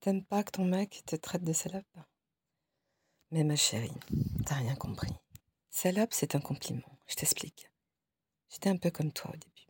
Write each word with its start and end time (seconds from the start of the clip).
T'aimes 0.00 0.24
pas 0.24 0.42
que 0.42 0.52
ton 0.52 0.64
mec 0.64 1.02
te 1.04 1.14
traite 1.14 1.44
de 1.44 1.52
salope? 1.52 1.98
Mais 3.30 3.44
ma 3.44 3.54
chérie, 3.54 3.92
t'as 4.46 4.54
rien 4.54 4.74
compris. 4.74 5.12
Salope, 5.68 6.14
c'est 6.14 6.34
un 6.34 6.40
compliment. 6.40 6.98
Je 7.06 7.16
t'explique. 7.16 7.70
J'étais 8.48 8.70
un 8.70 8.78
peu 8.78 8.90
comme 8.90 9.12
toi 9.12 9.30
au 9.30 9.36
début. 9.36 9.66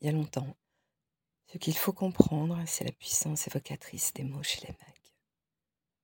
Il 0.00 0.06
y 0.06 0.10
a 0.10 0.12
longtemps. 0.12 0.54
Ce 1.46 1.56
qu'il 1.56 1.74
faut 1.74 1.94
comprendre, 1.94 2.62
c'est 2.66 2.84
la 2.84 2.92
puissance 2.92 3.46
évocatrice 3.46 4.12
des 4.12 4.22
mots 4.22 4.42
chez 4.42 4.60
les 4.66 4.72
mecs. 4.72 5.14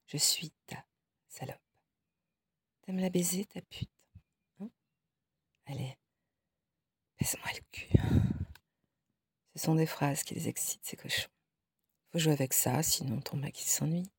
Je 0.07 0.17
suis 0.17 0.53
ta 0.67 0.83
salope. 1.29 1.61
T'aimes 2.81 3.01
la 3.01 3.11
baiser, 3.11 3.45
ta 3.45 3.61
pute? 3.61 3.91
Hein? 4.61 4.71
Allez, 5.67 5.99
baisse-moi 7.19 7.51
le 7.53 7.61
cul. 7.73 7.99
Ce 9.55 9.63
sont 9.63 9.75
des 9.75 9.87
phrases 9.87 10.23
qui 10.23 10.35
les 10.35 10.49
excitent, 10.49 10.85
ces 10.87 10.97
cochons. 10.97 11.29
Jouer 12.17 12.33
avec 12.33 12.55
ça, 12.55 12.83
sinon 12.83 13.21
ton 13.21 13.37
mec 13.37 13.59
s'ennuie. 13.59 14.11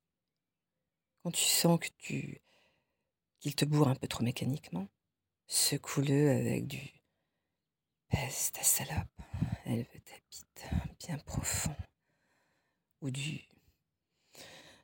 Quand 1.23 1.31
tu 1.31 1.43
sens 1.43 1.79
que 1.79 1.87
tu 1.97 2.39
qu'il 3.39 3.55
te 3.55 3.65
bourre 3.65 3.87
un 3.87 3.95
peu 3.95 4.07
trop 4.07 4.23
mécaniquement, 4.23 4.87
secoue-le 5.47 6.29
avec 6.29 6.67
du 6.67 6.93
peste 8.07 8.53
ta 8.53 8.61
salope, 8.61 9.21
elle 9.65 9.79
veut 9.79 9.99
ta 10.01 10.15
bite 10.29 10.65
bien 10.99 11.17
profond. 11.17 11.75
Ou 13.01 13.09
du 13.09 13.47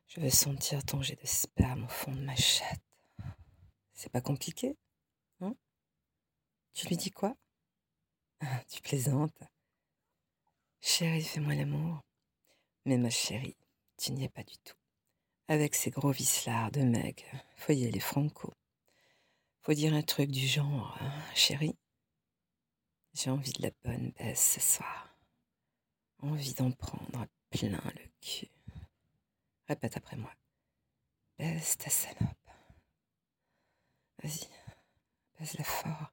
je 0.07 0.19
veux 0.19 0.31
sentir 0.31 0.83
ton 0.83 1.03
jet 1.03 1.19
de 1.21 1.27
sperme 1.27 1.85
au 1.85 1.89
fond 1.89 2.11
de 2.13 2.21
ma 2.21 2.35
chatte. 2.35 2.81
C'est 3.93 4.11
pas 4.11 4.21
compliqué, 4.21 4.75
hein? 5.39 5.55
Tu 6.73 6.87
lui 6.87 6.97
dis 6.97 7.11
quoi? 7.11 7.37
Tu 8.67 8.81
plaisantes 8.81 9.43
Chérie, 10.81 11.23
fais-moi 11.23 11.53
l'amour. 11.53 12.01
Mais 12.85 12.97
ma 12.97 13.09
chérie, 13.09 13.55
tu 13.97 14.11
n'y 14.11 14.25
es 14.25 14.29
pas 14.29 14.43
du 14.43 14.57
tout. 14.57 14.75
Avec 15.47 15.75
ces 15.75 15.89
gros 15.89 16.11
vislards 16.11 16.71
de 16.71 16.81
mec, 16.81 17.25
faut 17.55 17.73
y 17.73 17.85
aller 17.85 17.99
franco. 17.99 18.53
Faut 19.61 19.73
dire 19.73 19.93
un 19.93 20.01
truc 20.01 20.29
du 20.29 20.45
genre, 20.45 20.97
hein, 20.99 21.13
chérie, 21.33 21.77
j'ai 23.13 23.29
envie 23.29 23.53
de 23.53 23.61
la 23.61 23.71
bonne 23.83 24.11
baisse 24.11 24.53
ce 24.55 24.59
soir. 24.59 25.15
Envie 26.19 26.53
d'en 26.53 26.71
prendre 26.71 27.27
plein 27.49 27.81
le 27.95 28.09
cul. 28.21 28.49
Répète 29.67 29.95
après 29.97 30.15
moi. 30.15 30.33
Baisse 31.37 31.77
ta 31.77 31.89
salope. 31.89 32.49
Vas-y, 34.21 34.47
baisse-la 35.39 35.63
fort. 35.63 36.11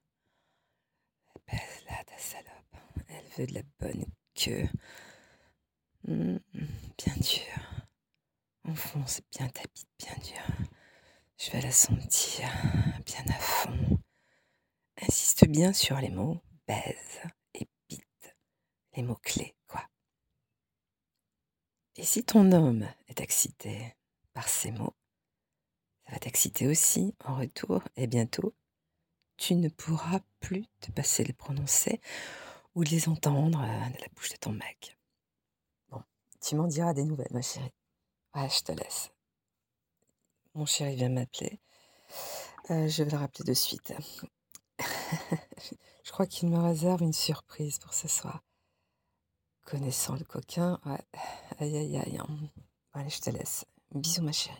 Baisse-la 1.46 2.04
ta 2.04 2.18
salope. 2.18 2.76
Elle 3.08 3.28
veut 3.38 3.46
de 3.46 3.54
la 3.54 3.62
bonne 3.78 4.04
queue. 4.34 4.68
Mmh, 6.10 6.38
bien 6.98 7.14
dur. 7.20 7.86
Enfonce 8.64 9.20
bien 9.30 9.48
ta 9.48 9.62
bite, 9.62 9.88
bien 9.96 10.16
dur. 10.16 10.56
Je 11.38 11.52
vais 11.52 11.60
la 11.60 11.70
sentir 11.70 12.50
bien 13.06 13.24
à 13.28 13.38
fond. 13.38 14.00
Insiste 15.02 15.46
bien 15.46 15.72
sur 15.72 16.00
les 16.00 16.10
mots 16.10 16.42
baise 16.66 17.20
et 17.54 17.68
bite. 17.88 18.36
Les 18.96 19.04
mots 19.04 19.20
clés, 19.22 19.54
quoi. 19.68 19.88
Et 21.94 22.02
si 22.02 22.24
ton 22.24 22.50
homme 22.50 22.88
est 23.06 23.20
excité 23.20 23.94
par 24.32 24.48
ces 24.48 24.72
mots, 24.72 24.96
ça 26.06 26.14
va 26.14 26.18
t'exciter 26.18 26.66
aussi 26.66 27.14
en 27.24 27.36
retour 27.36 27.84
et 27.94 28.08
bientôt, 28.08 28.52
tu 29.36 29.54
ne 29.54 29.68
pourras 29.68 30.22
plus 30.40 30.64
te 30.80 30.90
passer 30.90 31.22
les 31.22 31.34
prononcer 31.34 32.00
ou 32.74 32.82
les 32.82 33.08
entendre 33.08 33.60
de 33.60 34.00
la 34.00 34.08
bouche 34.16 34.30
de 34.30 34.36
ton 34.38 34.50
mec. 34.50 34.79
Tu 36.50 36.56
m'en 36.56 36.66
diras 36.66 36.94
des 36.94 37.04
nouvelles, 37.04 37.30
ma 37.30 37.42
chérie. 37.42 37.72
Ouais, 38.34 38.48
je 38.50 38.64
te 38.64 38.72
laisse. 38.72 39.12
Mon 40.54 40.66
chéri 40.66 40.96
vient 40.96 41.08
m'appeler. 41.08 41.60
Euh, 42.70 42.88
je 42.88 43.04
vais 43.04 43.10
le 43.12 43.18
rappeler 43.18 43.44
de 43.44 43.54
suite. 43.54 43.94
je 44.80 46.10
crois 46.10 46.26
qu'il 46.26 46.48
me 46.48 46.58
réserve 46.58 47.02
une 47.02 47.12
surprise 47.12 47.78
pour 47.78 47.94
ce 47.94 48.08
soir. 48.08 48.42
Connaissant 49.64 50.16
le 50.16 50.24
coquin, 50.24 50.80
ouais. 50.86 51.06
Aïe, 51.60 51.76
aïe, 51.76 51.96
aïe. 51.96 52.18
Hein. 52.18 52.26
Allez, 52.94 53.10
je 53.10 53.20
te 53.20 53.30
laisse. 53.30 53.64
Bisous, 53.92 54.22
ma 54.22 54.32
chérie. 54.32 54.58